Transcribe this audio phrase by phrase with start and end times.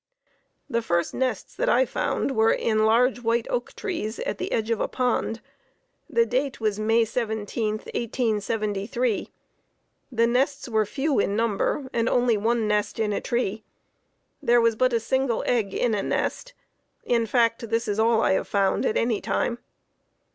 [0.67, 4.71] The first nests that I found were in large white oak trees at the edge
[4.71, 5.41] of a pond.
[6.09, 9.29] The date was May 17, 1873.
[10.11, 13.63] The nests were few in number and only one nest in a tree.
[14.41, 16.55] There was but a single egg in a nest;
[17.03, 19.59] in fact this is all I have found at any time.